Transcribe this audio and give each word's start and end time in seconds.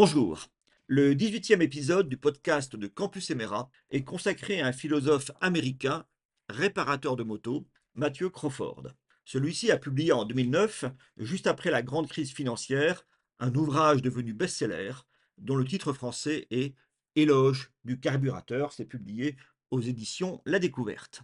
Bonjour. 0.00 0.46
Le 0.86 1.12
18e 1.12 1.60
épisode 1.60 2.08
du 2.08 2.16
podcast 2.16 2.76
de 2.76 2.86
Campus 2.86 3.32
Emera 3.32 3.68
est 3.90 4.04
consacré 4.04 4.60
à 4.60 4.68
un 4.68 4.72
philosophe 4.72 5.32
américain, 5.40 6.06
réparateur 6.48 7.16
de 7.16 7.24
motos, 7.24 7.66
Matthew 7.96 8.28
Crawford. 8.30 8.92
Celui-ci 9.24 9.72
a 9.72 9.76
publié 9.76 10.12
en 10.12 10.24
2009, 10.24 10.84
juste 11.16 11.48
après 11.48 11.72
la 11.72 11.82
grande 11.82 12.06
crise 12.06 12.30
financière, 12.30 13.08
un 13.40 13.52
ouvrage 13.56 14.00
devenu 14.00 14.34
best-seller 14.34 14.92
dont 15.36 15.56
le 15.56 15.64
titre 15.64 15.92
français 15.92 16.46
est 16.52 16.76
Éloge 17.16 17.72
du 17.82 17.98
carburateur. 17.98 18.72
C'est 18.72 18.84
publié 18.84 19.36
aux 19.72 19.80
éditions 19.80 20.40
La 20.46 20.60
Découverte. 20.60 21.22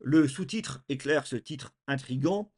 Le 0.00 0.26
sous-titre 0.26 0.82
éclaire 0.88 1.26
ce 1.26 1.36
titre 1.36 1.74
intrigant, 1.86 2.50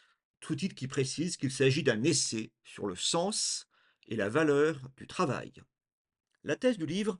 sous-titre 0.44 0.76
qui 0.76 0.86
précise 0.86 1.36
qu'il 1.36 1.50
s'agit 1.50 1.82
d'un 1.82 2.04
essai 2.04 2.52
sur 2.62 2.86
le 2.86 2.94
sens 2.94 3.66
et 4.10 4.16
la 4.16 4.28
valeur 4.28 4.90
du 4.96 5.06
travail. 5.06 5.52
La 6.44 6.56
thèse 6.56 6.78
du 6.78 6.86
livre 6.86 7.18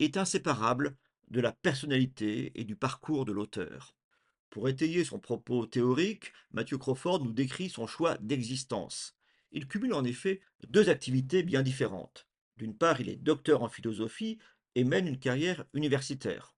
est 0.00 0.16
inséparable 0.16 0.96
de 1.28 1.40
la 1.40 1.52
personnalité 1.52 2.52
et 2.60 2.64
du 2.64 2.76
parcours 2.76 3.24
de 3.24 3.32
l'auteur. 3.32 3.96
Pour 4.50 4.68
étayer 4.68 5.04
son 5.04 5.18
propos 5.18 5.66
théorique, 5.66 6.32
Mathieu 6.50 6.76
Crawford 6.76 7.24
nous 7.24 7.32
décrit 7.32 7.70
son 7.70 7.86
choix 7.86 8.18
d'existence. 8.18 9.16
Il 9.52 9.66
cumule 9.66 9.94
en 9.94 10.04
effet 10.04 10.40
deux 10.68 10.90
activités 10.90 11.42
bien 11.42 11.62
différentes. 11.62 12.26
D'une 12.58 12.76
part, 12.76 13.00
il 13.00 13.08
est 13.08 13.16
docteur 13.16 13.62
en 13.62 13.68
philosophie 13.68 14.38
et 14.74 14.84
mène 14.84 15.08
une 15.08 15.18
carrière 15.18 15.64
universitaire. 15.72 16.54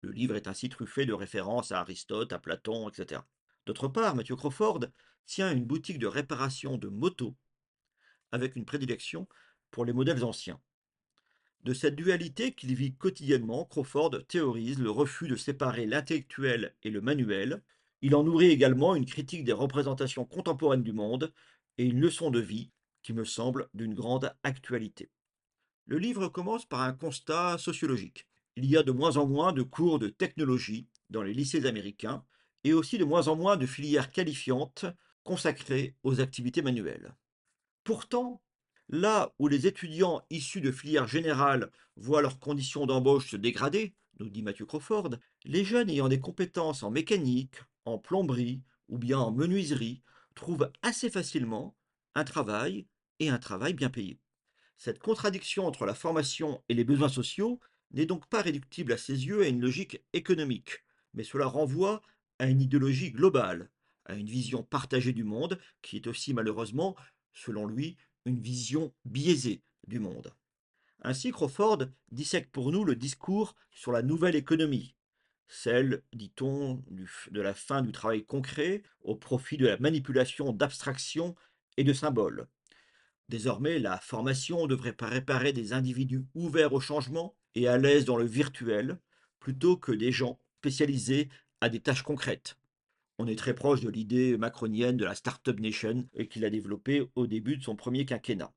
Le 0.00 0.12
livre 0.12 0.36
est 0.36 0.48
ainsi 0.48 0.68
truffé 0.68 1.04
de 1.04 1.12
références 1.12 1.72
à 1.72 1.80
Aristote, 1.80 2.32
à 2.32 2.38
Platon, 2.38 2.88
etc. 2.88 3.22
D'autre 3.66 3.88
part, 3.88 4.14
Mathieu 4.14 4.36
Crawford 4.36 4.86
tient 5.26 5.52
une 5.52 5.64
boutique 5.64 5.98
de 5.98 6.06
réparation 6.06 6.78
de 6.78 6.88
motos 6.88 7.36
avec 8.32 8.56
une 8.56 8.64
prédilection 8.64 9.28
pour 9.70 9.84
les 9.84 9.92
modèles 9.92 10.24
anciens. 10.24 10.60
De 11.66 11.74
cette 11.74 11.96
dualité 11.96 12.52
qu'il 12.52 12.74
vit 12.74 12.94
quotidiennement, 12.94 13.64
Crawford 13.64 14.24
théorise 14.28 14.78
le 14.78 14.90
refus 14.90 15.26
de 15.26 15.36
séparer 15.36 15.84
l'intellectuel 15.84 16.74
et 16.84 16.90
le 16.90 17.00
manuel. 17.00 17.62
Il 18.02 18.14
en 18.14 18.22
nourrit 18.22 18.50
également 18.50 18.94
une 18.94 19.04
critique 19.04 19.44
des 19.44 19.52
représentations 19.52 20.24
contemporaines 20.24 20.84
du 20.84 20.92
monde 20.92 21.32
et 21.78 21.84
une 21.84 22.00
leçon 22.00 22.30
de 22.30 22.38
vie 22.40 22.70
qui 23.02 23.12
me 23.12 23.24
semble 23.24 23.68
d'une 23.74 23.94
grande 23.94 24.32
actualité. 24.44 25.10
Le 25.86 25.98
livre 25.98 26.28
commence 26.28 26.66
par 26.66 26.82
un 26.82 26.92
constat 26.92 27.58
sociologique. 27.58 28.26
Il 28.56 28.66
y 28.66 28.76
a 28.76 28.82
de 28.82 28.92
moins 28.92 29.16
en 29.16 29.26
moins 29.26 29.52
de 29.52 29.62
cours 29.62 29.98
de 29.98 30.08
technologie 30.08 30.88
dans 31.10 31.22
les 31.22 31.34
lycées 31.34 31.66
américains 31.66 32.24
et 32.64 32.72
aussi 32.72 32.98
de 32.98 33.04
moins 33.04 33.28
en 33.28 33.36
moins 33.36 33.56
de 33.56 33.66
filières 33.66 34.10
qualifiantes 34.10 34.86
consacrées 35.22 35.94
aux 36.02 36.20
activités 36.20 36.62
manuelles. 36.62 37.14
Pourtant, 37.86 38.42
là 38.88 39.32
où 39.38 39.46
les 39.46 39.68
étudiants 39.68 40.20
issus 40.28 40.60
de 40.60 40.72
filières 40.72 41.06
générales 41.06 41.70
voient 41.94 42.20
leurs 42.20 42.40
conditions 42.40 42.84
d'embauche 42.84 43.30
se 43.30 43.36
dégrader, 43.36 43.94
nous 44.18 44.28
dit 44.28 44.42
Mathieu 44.42 44.66
Crawford, 44.66 45.10
les 45.44 45.64
jeunes 45.64 45.88
ayant 45.88 46.08
des 46.08 46.18
compétences 46.18 46.82
en 46.82 46.90
mécanique, 46.90 47.54
en 47.84 47.98
plomberie 47.98 48.60
ou 48.88 48.98
bien 48.98 49.20
en 49.20 49.30
menuiserie 49.30 50.02
trouvent 50.34 50.68
assez 50.82 51.10
facilement 51.10 51.76
un 52.16 52.24
travail 52.24 52.88
et 53.20 53.28
un 53.28 53.38
travail 53.38 53.72
bien 53.72 53.88
payé. 53.88 54.18
Cette 54.76 54.98
contradiction 54.98 55.64
entre 55.64 55.86
la 55.86 55.94
formation 55.94 56.64
et 56.68 56.74
les 56.74 56.82
besoins 56.82 57.08
sociaux 57.08 57.60
n'est 57.92 58.04
donc 58.04 58.26
pas 58.26 58.42
réductible 58.42 58.94
à 58.94 58.98
ses 58.98 59.26
yeux 59.26 59.42
à 59.42 59.48
une 59.48 59.60
logique 59.60 60.02
économique, 60.12 60.82
mais 61.14 61.22
cela 61.22 61.46
renvoie 61.46 62.02
à 62.40 62.46
une 62.46 62.62
idéologie 62.62 63.12
globale, 63.12 63.70
à 64.06 64.14
une 64.14 64.26
vision 64.26 64.64
partagée 64.64 65.12
du 65.12 65.22
monde 65.22 65.60
qui 65.82 65.94
est 65.94 66.08
aussi 66.08 66.34
malheureusement 66.34 66.96
selon 67.36 67.66
lui, 67.66 67.96
une 68.24 68.40
vision 68.40 68.92
biaisée 69.04 69.62
du 69.86 70.00
monde. 70.00 70.34
Ainsi, 71.02 71.30
Crawford 71.30 71.86
dissèque 72.10 72.50
pour 72.50 72.72
nous 72.72 72.84
le 72.84 72.96
discours 72.96 73.54
sur 73.70 73.92
la 73.92 74.02
nouvelle 74.02 74.34
économie, 74.34 74.96
celle, 75.46 76.02
dit-on, 76.12 76.82
de 77.30 77.40
la 77.40 77.54
fin 77.54 77.82
du 77.82 77.92
travail 77.92 78.24
concret 78.24 78.82
au 79.02 79.14
profit 79.14 79.56
de 79.56 79.66
la 79.66 79.78
manipulation 79.78 80.52
d'abstractions 80.52 81.36
et 81.76 81.84
de 81.84 81.92
symboles. 81.92 82.48
Désormais, 83.28 83.78
la 83.78 83.98
formation 83.98 84.66
devrait 84.66 84.96
réparer 85.00 85.52
des 85.52 85.72
individus 85.72 86.24
ouverts 86.34 86.72
au 86.72 86.80
changement 86.80 87.36
et 87.54 87.68
à 87.68 87.78
l'aise 87.78 88.04
dans 88.04 88.16
le 88.16 88.26
virtuel, 88.26 88.98
plutôt 89.38 89.76
que 89.76 89.92
des 89.92 90.12
gens 90.12 90.40
spécialisés 90.58 91.28
à 91.60 91.68
des 91.68 91.80
tâches 91.80 92.02
concrètes. 92.02 92.56
On 93.18 93.26
est 93.26 93.38
très 93.38 93.54
proche 93.54 93.80
de 93.80 93.88
l'idée 93.88 94.36
macronienne 94.36 94.98
de 94.98 95.04
la 95.06 95.14
Startup 95.14 95.58
Nation 95.58 96.06
qu'il 96.28 96.44
a 96.44 96.50
développée 96.50 97.08
au 97.14 97.26
début 97.26 97.56
de 97.56 97.62
son 97.62 97.74
premier 97.74 98.04
quinquennat. 98.04 98.52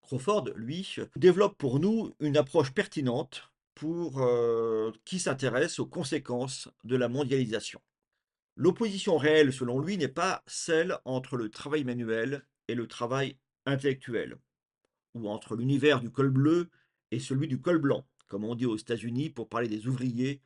Crawford, 0.00 0.50
lui, 0.56 0.96
développe 1.14 1.56
pour 1.56 1.78
nous 1.78 2.12
une 2.18 2.36
approche 2.36 2.74
pertinente 2.74 3.52
pour 3.74 4.20
euh, 4.20 4.90
qui 5.04 5.20
s'intéresse 5.20 5.78
aux 5.78 5.86
conséquences 5.86 6.68
de 6.82 6.96
la 6.96 7.08
mondialisation. 7.08 7.80
L'opposition 8.56 9.16
réelle, 9.16 9.52
selon 9.52 9.78
lui, 9.78 9.96
n'est 9.96 10.08
pas 10.08 10.42
celle 10.48 10.98
entre 11.04 11.36
le 11.36 11.48
travail 11.48 11.84
manuel 11.84 12.44
et 12.66 12.74
le 12.74 12.88
travail 12.88 13.38
intellectuel, 13.66 14.36
ou 15.14 15.28
entre 15.28 15.54
l'univers 15.54 16.00
du 16.00 16.10
col 16.10 16.30
bleu 16.30 16.70
et 17.12 17.20
celui 17.20 17.46
du 17.46 17.60
col 17.60 17.78
blanc, 17.78 18.04
comme 18.26 18.44
on 18.44 18.56
dit 18.56 18.66
aux 18.66 18.76
États-Unis 18.76 19.30
pour 19.30 19.48
parler 19.48 19.68
des 19.68 19.86
ouvriers 19.86 20.42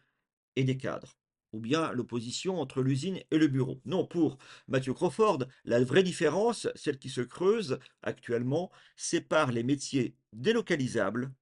et 0.56 0.64
des 0.64 0.76
cadres 0.76 1.16
ou 1.52 1.60
bien 1.60 1.92
l'opposition 1.92 2.60
entre 2.60 2.82
l'usine 2.82 3.20
et 3.30 3.38
le 3.38 3.46
bureau. 3.48 3.80
Non, 3.84 4.06
pour 4.06 4.38
Mathieu 4.68 4.92
Crawford, 4.92 5.46
la 5.64 5.82
vraie 5.82 6.02
différence, 6.02 6.68
celle 6.74 6.98
qui 6.98 7.08
se 7.08 7.20
creuse 7.20 7.78
actuellement, 8.02 8.70
sépare 8.96 9.52
les 9.52 9.62
métiers 9.62 10.14
délocalisables 10.32 11.32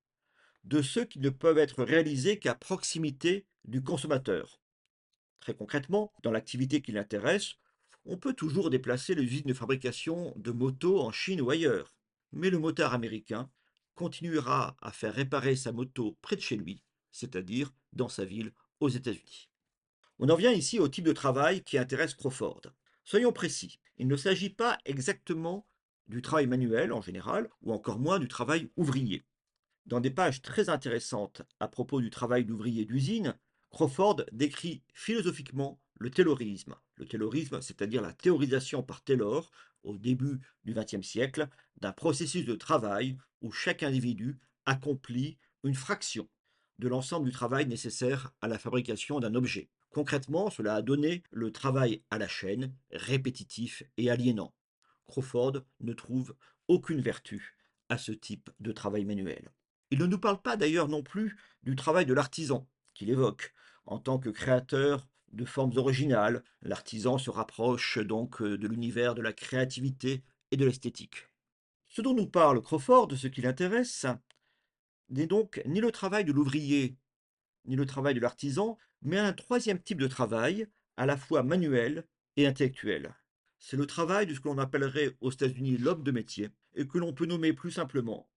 de 0.65 0.83
ceux 0.83 1.05
qui 1.05 1.21
ne 1.21 1.31
peuvent 1.31 1.59
être 1.59 1.85
réalisés 1.85 2.39
qu'à 2.39 2.55
proximité 2.55 3.47
du 3.65 3.83
consommateur. 3.83 4.61
Très 5.41 5.55
concrètement, 5.55 6.13
dans 6.23 6.31
l'activité 6.31 6.81
qui 6.81 6.93
l'intéresse, 6.93 7.55
on 8.07 8.17
peut 8.17 8.35
toujours 8.35 8.71
déplacer 8.71 9.15
les 9.15 9.23
usines 9.23 9.47
de 9.47 9.55
fabrication 9.55 10.33
de 10.37 10.53
motos 10.53 11.01
en 11.01 11.13
Chine 11.13 11.41
ou 11.41 11.51
ailleurs, 11.51 11.95
mais 12.33 12.51
le 12.51 12.59
motard 12.59 12.95
américain 12.95 13.51
continuera 13.95 14.77
à 14.81 14.93
faire 14.93 15.15
réparer 15.15 15.57
sa 15.57 15.73
moto 15.73 16.19
près 16.21 16.37
de 16.37 16.41
chez 16.41 16.57
lui, 16.57 16.83
c'est-à-dire 17.13 17.73
dans 17.93 18.09
sa 18.09 18.25
ville 18.25 18.53
aux 18.81 18.89
États-Unis. 18.89 19.49
On 20.19 20.29
en 20.29 20.37
vient 20.37 20.53
ici 20.53 20.79
au 20.79 20.89
type 20.89 21.05
de 21.05 21.13
travail 21.13 21.63
qui 21.63 21.77
intéresse 21.77 22.15
Crawford. 22.15 22.63
Soyons 23.03 23.33
précis, 23.33 23.81
il 23.99 24.07
ne 24.07 24.17
s'agit 24.17 24.51
pas 24.51 24.79
exactement 24.85 25.67
du 26.07 26.23
travail 26.23 26.47
manuel 26.47 26.93
en 26.93 27.03
général, 27.03 27.51
ou 27.63 27.73
encore 27.73 27.99
moins 27.99 28.19
du 28.19 28.29
travail 28.29 28.71
ouvrier. 28.77 29.25
Dans 29.87 30.01
des 30.01 30.11
pages 30.11 30.41
très 30.41 30.69
intéressantes 30.69 31.43
à 31.61 31.69
propos 31.69 32.01
du 32.01 32.11
travail 32.11 32.45
d'ouvrier 32.45 32.85
d'usine, 32.85 33.37
Crawford 33.71 34.23
décrit 34.33 34.83
philosophiquement 34.95 35.81
le 35.99 36.11
taylorisme. 36.11 36.77
Le 36.95 37.07
taylorisme, 37.07 37.61
c'est-à-dire 37.61 38.03
la 38.03 38.13
théorisation 38.13 38.83
par 38.83 39.03
Taylor, 39.03 39.51
au 39.83 39.99
début 39.99 40.41
du 40.65 40.75
XXe 40.75 41.07
siècle, 41.07 41.49
d'un 41.79 41.93
processus 41.93 42.47
de 42.47 42.55
travail 42.55 43.19
où 43.43 43.51
chaque 43.51 43.83
individu 43.83 44.39
accomplit 44.65 45.39
une 45.65 45.75
fraction 45.75 46.29
de 46.79 46.89
l'ensemble 46.89 47.27
du 47.27 47.33
travail 47.33 47.67
nécessaire 47.67 48.33
à 48.41 48.49
la 48.49 48.59
fabrication 48.59 49.21
d'un 49.21 49.35
objet. 49.35 49.71
Concrètement, 49.95 50.51
cela 50.51 50.75
a 50.75 50.83
donné 50.83 51.23
le 51.31 51.53
travail 51.53 52.03
à 52.11 52.19
la 52.19 52.27
chaîne, 52.27 52.75
répétitif 52.91 53.85
et 53.97 54.11
aliénant. 54.11 54.53
Crawford 55.07 55.63
ne 55.79 55.93
trouve 55.93 56.35
aucune 56.67 57.01
vertu 57.01 57.57
à 57.89 57.97
ce 57.97 58.11
type 58.11 58.51
de 58.59 58.73
travail 58.73 59.05
manuel. 59.05 59.53
Il 59.93 60.01
ne 60.01 60.07
nous 60.07 60.19
parle 60.19 60.43
pas 60.43 60.57
d'ailleurs 60.57 60.89
non 60.89 61.05
plus 61.05 61.37
du 61.63 61.77
travail 61.77 62.07
de 62.07 62.13
l'artisan 62.13 62.67
qu'il 62.93 63.09
évoque. 63.09 63.55
En 63.87 64.01
tant 64.01 64.19
que 64.19 64.31
créateur 64.31 65.07
de 65.33 65.45
formes 65.45 65.77
originales, 65.77 66.43
l'artisan 66.63 67.17
se 67.17 67.31
rapproche 67.31 67.99
donc 67.99 68.43
euh, 68.43 68.59
de 68.59 68.67
l'univers 68.67 69.15
de 69.15 69.23
la 69.23 69.33
créativité 69.33 70.25
et 70.51 70.57
de 70.57 70.65
l'esthétique. 70.65 71.29
Ce 71.87 72.03
dont 72.03 72.15
nous 72.15 72.27
parle 72.27 72.61
Crawford, 72.63 73.13
ce 73.17 73.29
qui 73.29 73.43
l'intéresse, 73.43 74.07
n'est 75.09 75.29
donc 75.29 75.63
ni 75.67 75.81
le 75.81 75.93
travail 75.93 76.25
de 76.25 76.33
l'ouvrier, 76.33 76.97
ni 77.67 77.77
le 77.77 77.87
travail 77.87 78.15
de 78.15 78.21
l'artisan, 78.21 78.77
mais 79.05 79.19
un 79.19 79.33
troisième 79.33 79.81
type 79.81 80.01
de 80.01 80.09
travail, 80.09 80.67
à 80.97 81.07
la 81.07 81.17
fois 81.17 81.43
manuel 81.43 82.05
et 82.37 82.47
intellectuel. 82.47 83.15
C'est 83.59 83.77
le 83.77 83.87
travail 83.87 84.27
de 84.27 84.35
ce 84.35 84.41
que 84.41 84.49
l'on 84.49 84.59
appellerait 84.59 85.17
aux 85.21 85.31
États-Unis 85.31 85.77
l'homme 85.77 86.03
de 86.03 86.11
métier, 86.11 86.51
et 86.75 86.87
que 86.87 86.99
l'on 86.99 87.13
peut 87.13 87.27
nommer 87.27 87.53
plus 87.53 87.71
simplement, 87.71 88.29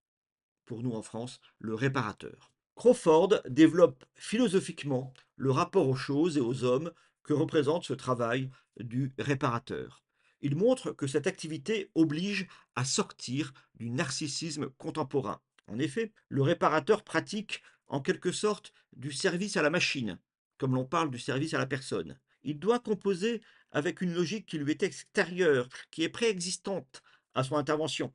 pour 0.65 0.83
nous 0.83 0.93
en 0.93 1.01
France, 1.01 1.39
le 1.59 1.73
réparateur. 1.73 2.51
Crawford 2.75 3.41
développe 3.49 4.05
philosophiquement 4.13 5.13
le 5.35 5.49
rapport 5.49 5.87
aux 5.87 5.95
choses 5.95 6.37
et 6.37 6.41
aux 6.41 6.63
hommes 6.63 6.91
que 7.23 7.33
représente 7.33 7.85
ce 7.85 7.93
travail 7.93 8.51
du 8.79 9.13
réparateur. 9.17 10.03
Il 10.41 10.55
montre 10.55 10.91
que 10.91 11.07
cette 11.07 11.25
activité 11.25 11.89
oblige 11.95 12.47
à 12.75 12.85
sortir 12.85 13.53
du 13.75 13.89
narcissisme 13.89 14.69
contemporain. 14.77 15.41
En 15.67 15.79
effet, 15.79 16.13
le 16.29 16.43
réparateur 16.43 17.03
pratique 17.03 17.63
en 17.87 18.01
quelque 18.01 18.31
sorte 18.31 18.73
du 18.93 19.11
service 19.11 19.57
à 19.57 19.63
la 19.63 19.71
machine, 19.71 20.19
comme 20.57 20.75
l'on 20.75 20.85
parle 20.85 21.11
du 21.11 21.19
service 21.19 21.53
à 21.53 21.57
la 21.57 21.65
personne. 21.65 22.17
Il 22.43 22.59
doit 22.59 22.79
composer 22.79 23.41
avec 23.71 24.01
une 24.01 24.13
logique 24.13 24.45
qui 24.45 24.57
lui 24.57 24.71
est 24.71 24.83
extérieure, 24.83 25.69
qui 25.91 26.03
est 26.03 26.09
préexistante 26.09 27.03
à 27.33 27.43
son 27.43 27.55
intervention. 27.55 28.13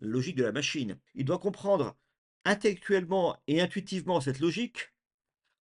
Logique 0.00 0.36
de 0.36 0.44
la 0.44 0.52
machine. 0.52 0.98
Il 1.14 1.24
doit 1.24 1.38
comprendre 1.38 1.96
Intellectuellement 2.48 3.36
et 3.48 3.60
intuitivement, 3.60 4.20
cette 4.20 4.38
logique, 4.38 4.92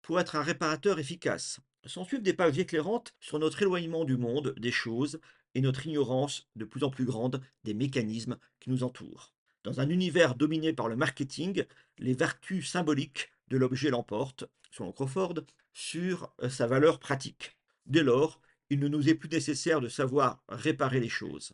pour 0.02 0.20
être 0.20 0.36
un 0.36 0.42
réparateur 0.42 0.98
efficace, 0.98 1.58
s'en 1.86 2.04
suivent 2.04 2.20
des 2.20 2.34
pages 2.34 2.58
éclairantes 2.58 3.14
sur 3.18 3.38
notre 3.38 3.62
éloignement 3.62 4.04
du 4.04 4.18
monde, 4.18 4.54
des 4.58 4.72
choses, 4.72 5.18
et 5.54 5.62
notre 5.62 5.86
ignorance 5.86 6.46
de 6.54 6.66
plus 6.66 6.84
en 6.84 6.90
plus 6.90 7.06
grande 7.06 7.40
des 7.64 7.72
mécanismes 7.72 8.36
qui 8.60 8.68
nous 8.68 8.82
entourent. 8.82 9.32
Dans 9.64 9.80
un 9.80 9.88
univers 9.88 10.34
dominé 10.34 10.74
par 10.74 10.88
le 10.88 10.96
marketing, 10.96 11.64
les 11.96 12.12
vertus 12.12 12.70
symboliques 12.70 13.32
de 13.48 13.56
l'objet 13.56 13.90
l'emportent, 13.90 14.44
selon 14.70 14.92
Crawford, 14.92 15.34
sur 15.72 16.32
euh, 16.42 16.48
sa 16.48 16.66
valeur 16.66 16.98
pratique. 16.98 17.56
Dès 17.86 18.02
lors, 18.02 18.40
il 18.70 18.80
ne 18.80 18.88
nous 18.88 19.08
est 19.08 19.14
plus 19.14 19.28
nécessaire 19.28 19.80
de 19.80 19.88
savoir 19.88 20.42
réparer 20.48 21.00
les 21.00 21.08
choses. 21.08 21.52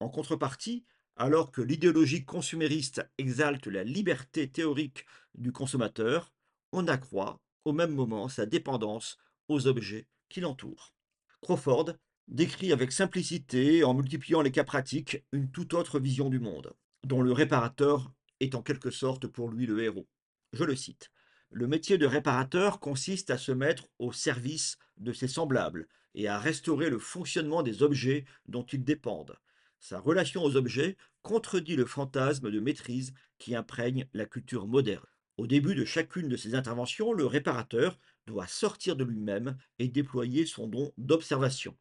En 0.00 0.08
contrepartie, 0.08 0.84
alors 1.16 1.52
que 1.52 1.62
l'idéologie 1.62 2.24
consumériste 2.24 3.08
exalte 3.18 3.66
la 3.66 3.84
liberté 3.84 4.50
théorique 4.50 5.06
du 5.34 5.52
consommateur, 5.52 6.32
on 6.72 6.88
accroît 6.88 7.40
au 7.64 7.72
même 7.72 7.94
moment 7.94 8.28
sa 8.28 8.46
dépendance 8.46 9.16
aux 9.48 9.66
objets 9.66 10.06
qui 10.28 10.40
l'entourent. 10.40 10.92
Crawford 11.40 11.94
décrit 12.28 12.72
avec 12.72 12.90
simplicité, 12.90 13.84
en 13.84 13.94
multipliant 13.94 14.42
les 14.42 14.50
cas 14.50 14.64
pratiques, 14.64 15.24
une 15.32 15.50
toute 15.50 15.74
autre 15.74 16.00
vision 16.00 16.30
du 16.30 16.40
monde, 16.40 16.74
dont 17.04 17.22
le 17.22 17.32
réparateur 17.32 18.12
est 18.40 18.54
en 18.54 18.62
quelque 18.62 18.90
sorte 18.90 19.26
pour 19.26 19.50
lui 19.50 19.66
le 19.66 19.82
héros. 19.82 20.08
Je 20.52 20.64
le 20.64 20.74
cite. 20.74 21.10
Le 21.56 21.68
métier 21.68 21.98
de 21.98 22.06
réparateur 22.06 22.80
consiste 22.80 23.30
à 23.30 23.38
se 23.38 23.52
mettre 23.52 23.86
au 24.00 24.10
service 24.10 24.76
de 24.96 25.12
ses 25.12 25.28
semblables 25.28 25.86
et 26.16 26.26
à 26.26 26.36
restaurer 26.36 26.90
le 26.90 26.98
fonctionnement 26.98 27.62
des 27.62 27.84
objets 27.84 28.24
dont 28.46 28.64
ils 28.64 28.82
dépendent. 28.82 29.38
Sa 29.78 30.00
relation 30.00 30.42
aux 30.42 30.56
objets 30.56 30.96
contredit 31.22 31.76
le 31.76 31.84
fantasme 31.84 32.50
de 32.50 32.58
maîtrise 32.58 33.14
qui 33.38 33.54
imprègne 33.54 34.08
la 34.14 34.26
culture 34.26 34.66
moderne. 34.66 35.06
Au 35.36 35.46
début 35.46 35.76
de 35.76 35.84
chacune 35.84 36.28
de 36.28 36.36
ses 36.36 36.56
interventions, 36.56 37.12
le 37.12 37.24
réparateur 37.24 38.00
doit 38.26 38.48
sortir 38.48 38.96
de 38.96 39.04
lui-même 39.04 39.56
et 39.78 39.86
déployer 39.86 40.46
son 40.46 40.66
don 40.66 40.92
d'observation. 40.98 41.76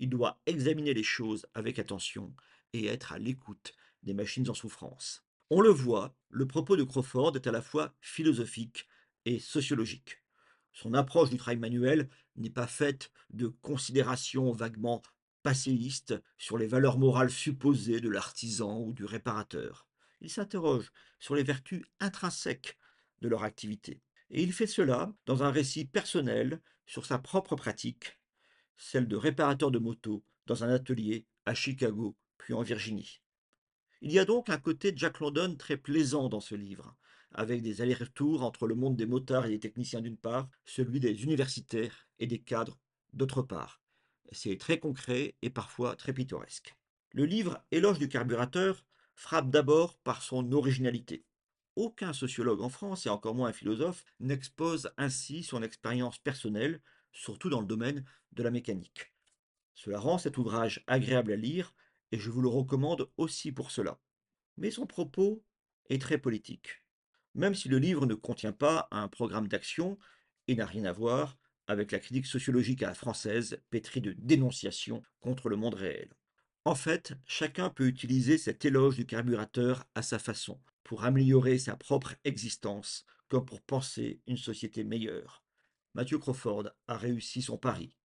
Il 0.00 0.10
doit 0.10 0.40
examiner 0.46 0.94
les 0.94 1.04
choses 1.04 1.46
avec 1.54 1.78
attention 1.78 2.34
et 2.72 2.86
être 2.86 3.12
à 3.12 3.20
l'écoute 3.20 3.72
des 4.02 4.14
machines 4.14 4.50
en 4.50 4.54
souffrance. 4.54 5.24
On 5.48 5.60
le 5.60 5.70
voit, 5.70 6.12
le 6.28 6.48
propos 6.48 6.74
de 6.74 6.82
Crawford 6.82 7.36
est 7.36 7.46
à 7.46 7.52
la 7.52 7.62
fois 7.62 7.94
philosophique 8.00 8.88
et 9.24 9.38
sociologique. 9.38 10.22
Son 10.72 10.94
approche 10.94 11.30
du 11.30 11.36
travail 11.36 11.58
manuel 11.58 12.08
n'est 12.36 12.50
pas 12.50 12.66
faite 12.66 13.10
de 13.30 13.48
considérations 13.48 14.52
vaguement 14.52 15.02
passéistes 15.42 16.14
sur 16.38 16.56
les 16.56 16.66
valeurs 16.66 16.98
morales 16.98 17.30
supposées 17.30 18.00
de 18.00 18.08
l'artisan 18.08 18.80
ou 18.80 18.92
du 18.92 19.04
réparateur. 19.04 19.86
Il 20.20 20.30
s'interroge 20.30 20.92
sur 21.18 21.34
les 21.34 21.42
vertus 21.42 21.82
intrinsèques 22.00 22.78
de 23.20 23.28
leur 23.28 23.42
activité. 23.42 24.02
Et 24.30 24.42
il 24.42 24.52
fait 24.52 24.66
cela 24.66 25.12
dans 25.26 25.42
un 25.42 25.50
récit 25.50 25.84
personnel 25.84 26.60
sur 26.86 27.06
sa 27.06 27.18
propre 27.18 27.56
pratique 27.56 28.18
celle 28.82 29.06
de 29.06 29.16
réparateur 29.16 29.70
de 29.70 29.78
moto 29.78 30.24
dans 30.46 30.64
un 30.64 30.68
atelier 30.68 31.26
à 31.46 31.54
Chicago, 31.54 32.16
puis 32.36 32.52
en 32.52 32.62
Virginie. 32.62 33.20
Il 34.00 34.12
y 34.12 34.18
a 34.18 34.24
donc 34.24 34.48
un 34.50 34.58
côté 34.58 34.92
Jack 34.94 35.20
London 35.20 35.54
très 35.56 35.76
plaisant 35.76 36.28
dans 36.28 36.40
ce 36.40 36.56
livre, 36.56 36.96
avec 37.34 37.62
des 37.62 37.80
allers-retours 37.80 38.42
entre 38.42 38.66
le 38.66 38.74
monde 38.74 38.96
des 38.96 39.06
motards 39.06 39.46
et 39.46 39.50
des 39.50 39.60
techniciens 39.60 40.00
d'une 40.00 40.16
part, 40.16 40.48
celui 40.64 41.00
des 41.00 41.22
universitaires 41.22 42.08
et 42.18 42.26
des 42.26 42.40
cadres 42.40 42.78
d'autre 43.12 43.42
part. 43.42 43.82
C'est 44.30 44.56
très 44.58 44.78
concret 44.78 45.36
et 45.42 45.50
parfois 45.50 45.96
très 45.96 46.12
pittoresque. 46.12 46.74
Le 47.12 47.24
livre 47.24 47.62
Éloge 47.70 47.98
du 47.98 48.08
carburateur 48.08 48.84
frappe 49.14 49.50
d'abord 49.50 49.98
par 49.98 50.22
son 50.22 50.52
originalité. 50.52 51.24
Aucun 51.76 52.12
sociologue 52.12 52.60
en 52.60 52.68
France, 52.68 53.06
et 53.06 53.08
encore 53.08 53.34
moins 53.34 53.48
un 53.48 53.52
philosophe, 53.52 54.04
n'expose 54.20 54.90
ainsi 54.96 55.42
son 55.42 55.62
expérience 55.62 56.18
personnelle 56.18 56.80
surtout 57.12 57.50
dans 57.50 57.60
le 57.60 57.66
domaine 57.66 58.04
de 58.32 58.42
la 58.42 58.50
mécanique. 58.50 59.12
Cela 59.74 59.98
rend 59.98 60.18
cet 60.18 60.38
ouvrage 60.38 60.82
agréable 60.86 61.32
à 61.32 61.36
lire 61.36 61.74
et 62.10 62.18
je 62.18 62.30
vous 62.30 62.42
le 62.42 62.48
recommande 62.48 63.10
aussi 63.16 63.52
pour 63.52 63.70
cela. 63.70 63.98
Mais 64.56 64.70
son 64.70 64.86
propos 64.86 65.42
est 65.88 66.00
très 66.00 66.18
politique. 66.18 66.81
Même 67.34 67.54
si 67.54 67.68
le 67.68 67.78
livre 67.78 68.06
ne 68.06 68.14
contient 68.14 68.52
pas 68.52 68.88
un 68.90 69.08
programme 69.08 69.48
d'action 69.48 69.98
et 70.48 70.54
n'a 70.54 70.66
rien 70.66 70.84
à 70.84 70.92
voir 70.92 71.38
avec 71.66 71.92
la 71.92 71.98
critique 71.98 72.26
sociologique 72.26 72.82
à 72.82 72.88
la 72.88 72.94
française 72.94 73.58
pétrie 73.70 74.00
de 74.00 74.14
dénonciation 74.18 75.02
contre 75.20 75.48
le 75.48 75.56
monde 75.56 75.74
réel. 75.74 76.12
En 76.64 76.74
fait, 76.74 77.14
chacun 77.26 77.70
peut 77.70 77.86
utiliser 77.86 78.38
cet 78.38 78.64
éloge 78.64 78.96
du 78.96 79.06
carburateur 79.06 79.84
à 79.94 80.02
sa 80.02 80.18
façon, 80.18 80.60
pour 80.84 81.04
améliorer 81.04 81.58
sa 81.58 81.76
propre 81.76 82.14
existence, 82.24 83.04
comme 83.28 83.44
pour 83.44 83.62
penser 83.62 84.20
une 84.26 84.36
société 84.36 84.84
meilleure. 84.84 85.42
Mathieu 85.94 86.18
Crawford 86.18 86.70
a 86.86 86.96
réussi 86.96 87.42
son 87.42 87.58
pari, 87.58 87.96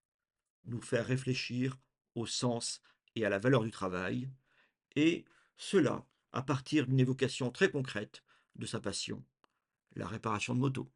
nous 0.65 0.81
faire 0.81 1.06
réfléchir 1.06 1.77
au 2.15 2.25
sens 2.25 2.81
et 3.15 3.25
à 3.25 3.29
la 3.29 3.39
valeur 3.39 3.63
du 3.63 3.71
travail, 3.71 4.29
et 4.95 5.25
cela 5.57 6.06
à 6.31 6.41
partir 6.41 6.88
d'une 6.88 7.00
évocation 7.00 7.51
très 7.51 7.69
concrète 7.69 8.24
de 8.57 8.65
sa 8.65 8.80
passion, 8.80 9.24
la 9.95 10.07
réparation 10.07 10.56
de 10.56 10.59
moto. 10.59 10.92